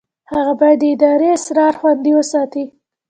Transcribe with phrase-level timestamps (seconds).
[0.31, 2.63] هغه باید د ادارې اسرار خوندي وساتي.